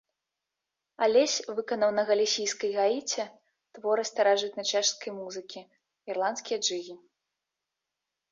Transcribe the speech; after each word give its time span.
Алесь 1.07 1.35
выканаў 1.57 1.91
на 1.97 2.03
галісійскай 2.09 2.71
гаіце 2.79 3.25
творы 3.77 4.03
старажытнай 4.11 4.65
чэшскай 4.75 5.11
музыкі, 5.19 5.61
ірландскія 6.15 6.57
джыгі. 6.65 6.95